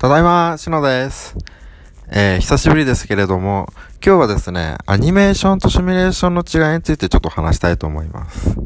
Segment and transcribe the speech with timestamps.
[0.00, 1.36] ただいま、しのです。
[2.08, 3.70] えー、久しぶりですけれども、
[4.02, 8.56] 今日はですね、アニメーションとシミュレーションの違いについてちょっと話したいと思います。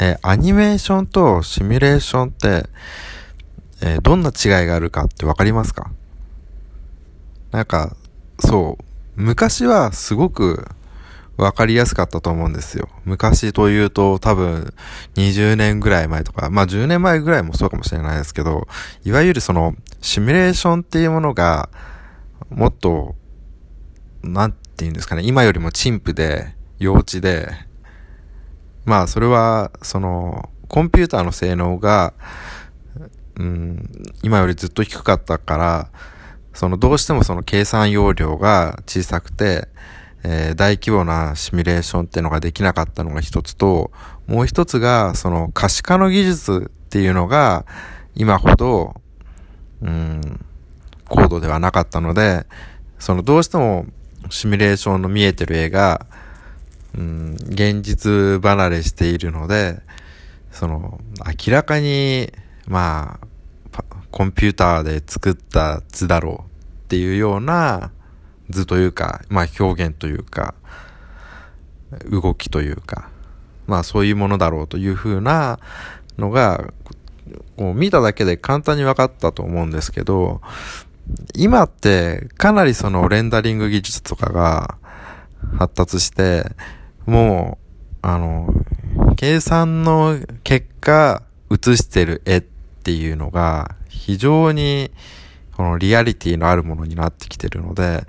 [0.00, 2.68] えー、アニメーションとシミュレーションって、
[3.82, 5.92] えー、どんな違いがあるかってわかりますか？
[7.52, 7.94] なんか、
[8.40, 8.84] そう、
[9.14, 10.66] 昔はすごく
[11.36, 12.88] わかりやすかったと思うんですよ。
[13.04, 14.72] 昔というと多分
[15.16, 18.68] 20年ぐらい前とか、まあ10年前ぐらいもそうかもしれないですけど、
[19.04, 19.74] いわゆるその
[20.04, 21.70] シミュレーションっていうものが
[22.50, 23.14] もっと、
[24.22, 27.48] なんて言うんですかね、今よりも陳腐で幼稚で、
[28.84, 32.12] まあそれはそのコンピューターの性能が、
[33.36, 33.90] うん、
[34.22, 35.90] 今よりずっと低かったから、
[36.52, 39.68] そのどうしてもその計算容量が小さくて、
[40.22, 43.90] えー、大規模なシミュレーションっていうのができなかったのが一つと、
[44.26, 47.64] もう一つが、その可視化の技術っていうのが、
[48.14, 49.00] 今ほど、
[49.84, 50.44] うん、
[51.08, 52.46] 高度ではなかったので、
[52.98, 53.86] そのどうしても
[54.30, 56.06] シミュレーションの見えてる絵が、
[56.96, 59.80] うん、現実離れしているので、
[60.50, 61.00] その、
[61.46, 62.32] 明らかに、
[62.66, 63.18] ま
[63.72, 66.50] あ、コンピューターで作った図だろう
[66.84, 67.90] っていうような、
[68.50, 70.54] 図というか、まあ表現というか、
[72.10, 73.08] 動きというか、
[73.66, 75.58] まあそういうものだろうというふうな
[76.18, 76.72] のが、
[77.56, 80.40] こう見ただけで簡単に分かったと思うんですけど、
[81.34, 84.78] 今ってかなりそのレンダリング技術とかが
[85.58, 86.44] 発達して、
[87.06, 87.58] も
[88.02, 88.52] う、あの、
[89.16, 94.90] 計算の結果映してる絵っていうのが非常に
[95.56, 98.06] このリアリティのあるものになってきてるので、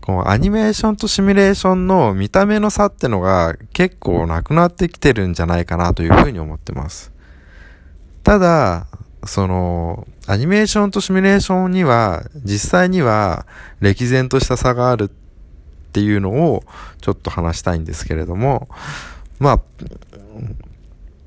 [0.00, 7.13] このアニメーションとシミュレーションの見た目の差ってのが結構なくなってきてるんじゃないかなというふうに思ってます。
[8.24, 8.86] ただ、
[9.26, 13.46] その、アニメーションとシミュレーションには、実際には
[13.80, 15.08] 歴然とした差があるっ
[15.92, 16.64] ていうのを
[17.00, 18.68] ちょっと話したいんですけれども、
[19.38, 19.60] まあ、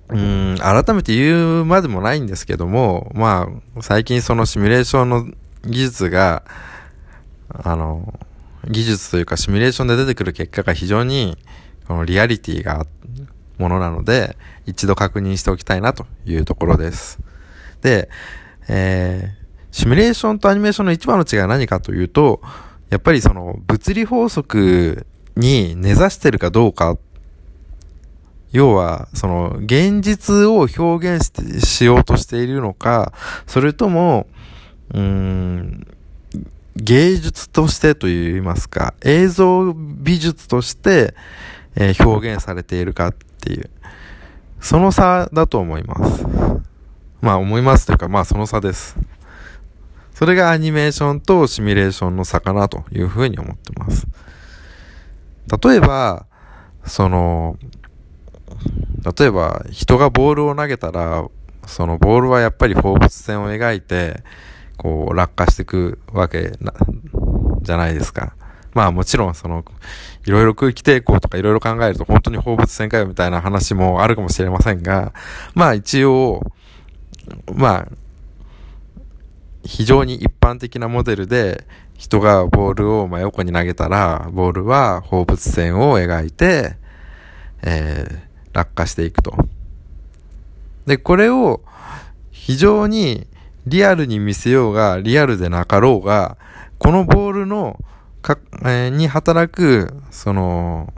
[0.10, 3.48] うん、改めて言うまでもないんですけども、ま
[3.78, 5.26] あ、最近そのシミュレーションの
[5.64, 6.44] 技術が、
[7.50, 8.18] あの、
[8.68, 11.38] 技術というかシミュレーションで出てくる結果が非常に、
[11.88, 12.86] このリアリティが
[13.58, 17.20] ものなので、一度確認しておきたいなというところです。
[17.82, 18.10] で、
[18.68, 22.42] えー、シミュレーションとアニメーションの一番の違いは何かというと、
[22.90, 26.98] やっぱりその物理法則に根ざしてるかどうか
[28.52, 33.14] 要は、その、現実を表現し、しようとしているのか、
[33.46, 34.26] それとも、
[34.94, 35.86] うん、
[36.76, 41.14] 芸術としてと言いますか、映像美術として、
[41.76, 43.70] えー、表現されているかっていう、
[44.60, 46.26] その差だと思います。
[47.22, 48.98] まあ思いますというか、まあその差です。
[50.14, 54.08] それがアニメーションとシミュレーションの差かなというふうに思ってます。
[55.64, 56.26] 例えば、
[56.86, 57.58] その、
[59.18, 61.28] 例えば人がボールを投げたら、
[61.66, 64.24] そのボールはやっぱり放物線を描いて、
[64.78, 66.54] こう落下していくわけ、
[67.62, 68.37] じゃないですか。
[68.78, 69.66] まあもちろんその、
[70.24, 75.14] いろいろ空気抵抗とかいろいろ考えると本当に放物線かよみたいな話もあるかもしれませんが、
[75.56, 76.44] まあ一応、
[77.56, 77.88] まあ、
[79.64, 81.66] 非常に一般的なモデルで
[81.98, 86.76] 人がボールを真横に投げたら、ボールは放物線を描いて、
[87.64, 88.20] えー、
[88.54, 89.36] 落下していくと。
[90.86, 91.64] で、これを
[92.30, 93.26] 非常に
[93.66, 96.38] リアルに見せようが、リアルでなかろうが、
[96.78, 97.80] このボールの
[98.28, 100.94] か、えー、に働く、その、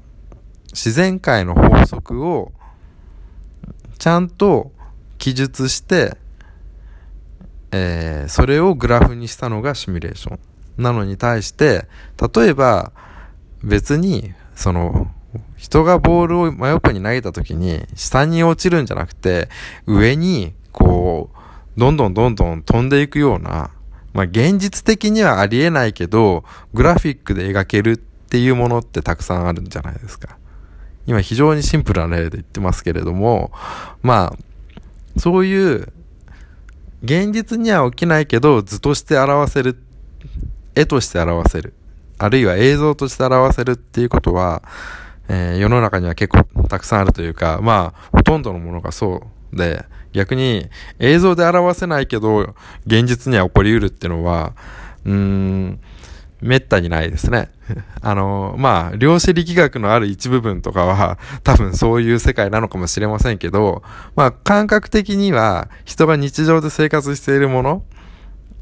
[0.71, 2.51] 自然界の法則を、
[3.99, 4.71] ちゃんと
[5.19, 6.17] 記述して、
[7.71, 10.39] えー、それをグラフにしたのがシミュレーション。
[10.77, 11.87] なのに対して、
[12.35, 12.93] 例えば、
[13.63, 15.11] 別に、その、
[15.57, 19.49] 人がボールを真横に投げた時に、下に落ちるんじゃなくて、
[19.85, 21.29] 上に、こ
[21.77, 23.69] う、どんどんどんどん飛んでいくような、
[24.13, 30.37] まあ、現実的にはありえないけど、グラフィックで描けるっていうものってたくさんあるんじゃないですか。
[31.05, 33.51] 今非常にシンプルな例で言ってますけれども、
[34.01, 35.91] まあ、そういう、
[37.03, 39.81] 現実には起きないけど、図として表せる、
[40.75, 41.73] 絵として表せる、
[42.17, 44.61] あるいは映像として表せるっていうことは、
[45.29, 50.69] えー、世の中には結構たくさんあるというか、まあ、ほとんどのものがそうで、逆に
[50.99, 52.55] 映像で表せないけど、
[52.85, 54.53] 現実には起こりうるっていうのは、
[55.05, 55.79] うーん、
[56.41, 57.49] めったにないですね。
[58.01, 63.83] あの、まあ、量子力学のある一部分とかは、多分そういう世界なのかもしれませんけど、
[64.15, 67.83] まあ、感覚的には、人が日常で生活しているもの、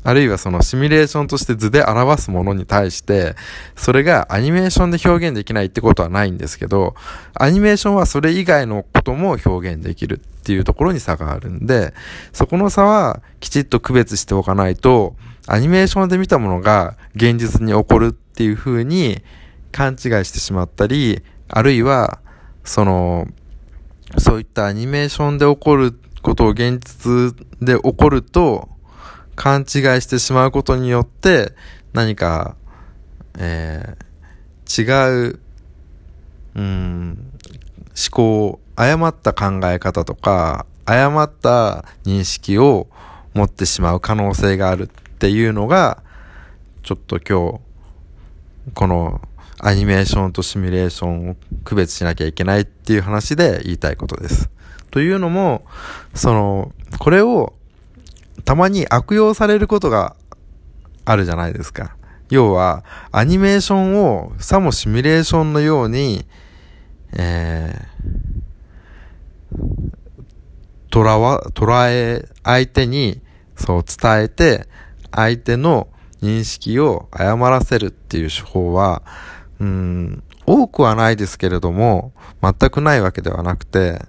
[0.07, 3.35] あるいはそのシミュレーションとして図で表すものに対して、
[3.75, 6.95] それがアニメーションで表現できないってことはないんですけど、
[7.33, 11.93] アニメーションはそれ以外のことも表現できるっていうところに差があるんで、
[12.31, 19.21] そこの差はきちっと区別しておかないと、アニメーションで見たものが現実に起こるっていう風に
[19.73, 22.19] 勘違いしてしまったり、あるいは、
[22.63, 23.27] その、
[24.17, 28.69] そういったアニメーションで起こることを現実で起こると、
[29.37, 29.65] 勘違い
[30.01, 31.53] してしまうことによって、
[31.93, 32.55] 何か、
[33.37, 35.39] えー、違う、
[36.55, 37.31] うん、
[37.95, 42.87] 思考、誤った考え方とか、誤った認識を
[43.35, 44.87] 持ってしまう可能性があるっ
[45.19, 46.01] ていうのが、
[46.81, 49.21] ちょっと今日、この
[49.59, 54.49] アニメーションとシミュレーションを区別しなきゃいけないっていう話で言いたいことです。
[54.89, 55.63] というのも、
[56.15, 57.53] その、これを
[58.47, 60.15] たまに悪用されることが
[61.03, 61.97] あるじゃないですか。
[62.29, 66.25] 要は、アニメーションをさもシミュレーションのように、
[67.17, 69.91] えー、
[70.89, 73.19] 捉わ、捉え、相手に
[73.57, 74.69] そう伝えて、
[75.11, 75.89] 相手の
[76.21, 79.03] 認識を誤らせるっていう手法は、
[79.59, 84.05] うん、多くはないですけれども、全くないわけではなくて、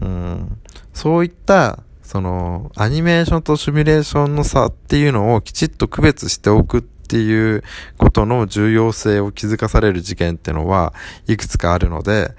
[0.00, 0.60] うん、
[0.92, 7.64] そういった、その、アニメーションとシミュレーションの差っていうのをきちっと区別しておくっていう
[7.96, 10.92] ことの重要性を気づかされる事件ってのは
[11.26, 12.32] いくつかあるので、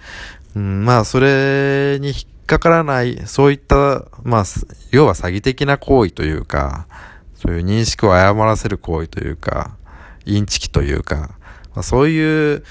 [0.56, 4.44] うん、まあ、それに引っかからない、そういった、まあ、
[4.92, 6.88] 要は詐欺的な行為というか、
[7.36, 9.76] そういう認識を誤らせる行為というか、
[10.26, 11.36] インチキというか、
[11.74, 12.64] まあ、そういう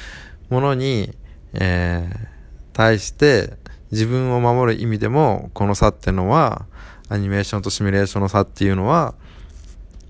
[0.48, 1.16] ものに、
[1.54, 2.28] えー、
[2.72, 3.56] 対して
[3.94, 6.66] 自分を守る意味でも、この差ってのは、
[7.08, 9.14] アニメーションとシミュレーションの差っていうのは、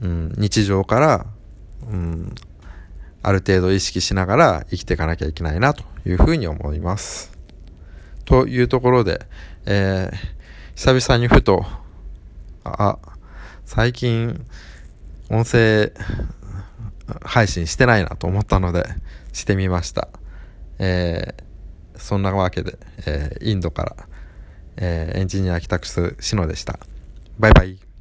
[0.00, 1.26] うん、日常から、
[1.90, 2.34] うん、
[3.22, 7.36] ある程度意識しながら生きていかなきゃいけないなというふうに思います。
[8.24, 9.26] というところで、
[9.66, 10.16] えー、
[10.76, 11.66] 久々にふと、
[12.64, 12.98] あ、
[13.66, 14.46] 最近、
[15.28, 15.92] 音声
[17.22, 18.86] 配信してないなと思ったので、
[19.34, 20.08] してみました。
[20.78, 21.53] えー、
[21.96, 23.96] そんなわけで、えー、インドから、
[24.76, 26.78] えー、エンジニア帰宅するシノでした。
[27.38, 27.93] バイバイ。